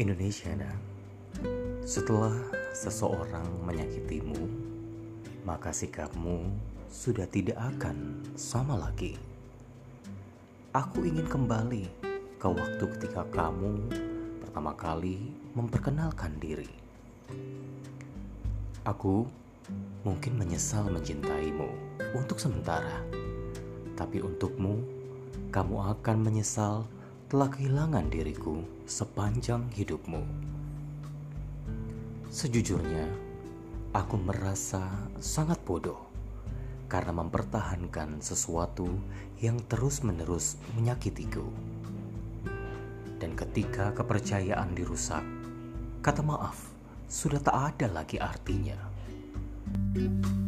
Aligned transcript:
Indonesia, 0.00 0.56
setelah 1.84 2.32
seseorang 2.72 3.44
menyakitimu, 3.68 4.48
maka 5.44 5.76
sikapmu 5.76 6.48
sudah 6.88 7.28
tidak 7.28 7.60
akan 7.60 8.24
sama 8.32 8.80
lagi. 8.80 9.20
Aku 10.72 11.04
ingin 11.04 11.28
kembali 11.28 11.84
ke 12.40 12.48
waktu 12.48 12.80
ketika 12.96 13.28
kamu 13.28 13.92
pertama 14.40 14.72
kali 14.72 15.36
memperkenalkan 15.52 16.32
diri. 16.40 16.72
Aku 18.88 19.28
mungkin 20.00 20.40
menyesal 20.40 20.88
mencintaimu 20.88 21.68
untuk 22.16 22.40
sementara, 22.40 23.04
tapi 24.00 24.24
untukmu, 24.24 24.80
kamu 25.52 25.76
akan 25.92 26.16
menyesal 26.24 26.88
telah 27.30 27.46
kehilangan 27.46 28.10
diriku 28.10 28.58
sepanjang 28.90 29.70
hidupmu. 29.70 30.18
Sejujurnya, 32.26 33.06
aku 33.94 34.18
merasa 34.18 34.82
sangat 35.22 35.62
bodoh 35.62 36.10
karena 36.90 37.14
mempertahankan 37.14 38.18
sesuatu 38.18 38.90
yang 39.38 39.62
terus-menerus 39.70 40.58
menyakitiku. 40.74 41.46
Dan 43.22 43.38
ketika 43.38 43.94
kepercayaan 43.94 44.74
dirusak, 44.74 45.22
kata 46.02 46.26
maaf 46.26 46.58
sudah 47.06 47.38
tak 47.38 47.78
ada 47.78 47.94
lagi 47.94 48.18
artinya. 48.18 48.90
thank 49.70 50.26
you 50.26 50.39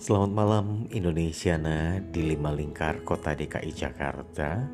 Selamat 0.00 0.32
malam 0.32 0.88
Indonesia 0.96 1.60
nah 1.60 2.00
di 2.00 2.32
lima 2.32 2.48
lingkar 2.56 3.04
kota 3.04 3.36
DKI 3.36 3.68
Jakarta 3.68 4.64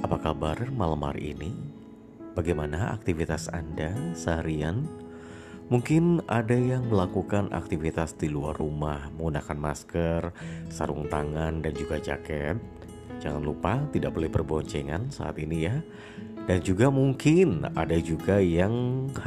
Apa 0.00 0.16
kabar 0.16 0.56
malam 0.72 1.04
hari 1.04 1.36
ini? 1.36 1.52
Bagaimana 2.32 2.96
aktivitas 2.96 3.52
Anda 3.52 3.92
seharian? 4.16 4.88
Mungkin 5.68 6.24
ada 6.24 6.56
yang 6.56 6.88
melakukan 6.88 7.52
aktivitas 7.52 8.16
di 8.16 8.32
luar 8.32 8.56
rumah 8.56 9.12
Menggunakan 9.20 9.58
masker, 9.60 10.32
sarung 10.72 11.12
tangan 11.12 11.60
dan 11.60 11.72
juga 11.76 12.00
jaket 12.00 12.56
Jangan 13.20 13.44
lupa 13.44 13.84
tidak 13.92 14.16
boleh 14.16 14.32
berboncengan 14.32 15.12
saat 15.12 15.36
ini 15.44 15.68
ya 15.68 15.76
Dan 16.48 16.64
juga 16.64 16.88
mungkin 16.88 17.68
ada 17.76 18.00
juga 18.00 18.40
yang 18.40 18.72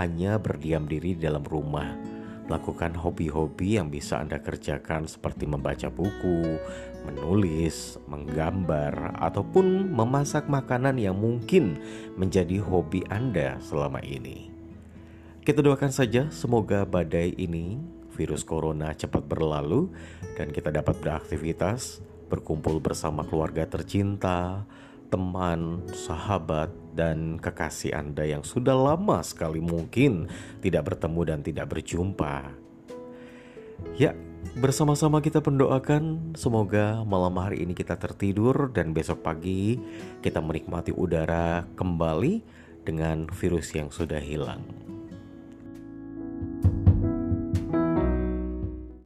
hanya 0.02 0.42
berdiam 0.42 0.90
diri 0.90 1.14
di 1.14 1.22
dalam 1.22 1.46
rumah 1.46 2.17
Lakukan 2.48 2.96
hobi-hobi 2.96 3.76
yang 3.76 3.92
bisa 3.92 4.24
Anda 4.24 4.40
kerjakan 4.40 5.04
seperti 5.04 5.44
membaca 5.44 5.92
buku, 5.92 6.60
menulis, 7.04 8.00
menggambar, 8.08 9.20
ataupun 9.20 9.92
memasak 9.92 10.48
makanan 10.48 10.96
yang 10.96 11.20
mungkin 11.20 11.76
menjadi 12.16 12.64
hobi 12.64 13.04
Anda 13.12 13.60
selama 13.60 14.00
ini. 14.00 14.48
Kita 15.44 15.60
doakan 15.60 15.92
saja 15.92 16.32
semoga 16.32 16.88
badai 16.88 17.36
ini, 17.36 17.80
virus 18.16 18.48
corona 18.48 18.96
cepat 18.96 19.28
berlalu 19.28 19.92
dan 20.40 20.52
kita 20.52 20.72
dapat 20.72 21.00
beraktivitas, 21.04 22.00
berkumpul 22.28 22.80
bersama 22.80 23.24
keluarga 23.24 23.64
tercinta, 23.64 24.68
teman, 25.08 25.88
sahabat, 25.96 26.68
dan 26.98 27.38
kekasih 27.38 27.94
Anda 27.94 28.26
yang 28.26 28.42
sudah 28.42 28.74
lama 28.74 29.22
sekali 29.22 29.62
mungkin 29.62 30.26
tidak 30.66 30.90
bertemu 30.90 31.22
dan 31.30 31.40
tidak 31.46 31.70
berjumpa. 31.70 32.50
Ya, 34.02 34.18
bersama-sama 34.58 35.22
kita 35.22 35.38
mendoakan 35.46 36.34
semoga 36.34 37.06
malam 37.06 37.38
hari 37.38 37.62
ini 37.62 37.78
kita 37.78 37.94
tertidur 37.94 38.74
dan 38.74 38.98
besok 38.98 39.22
pagi 39.22 39.78
kita 40.26 40.42
menikmati 40.42 40.90
udara 40.90 41.70
kembali 41.78 42.42
dengan 42.82 43.30
virus 43.30 43.70
yang 43.78 43.94
sudah 43.94 44.18
hilang. 44.18 44.97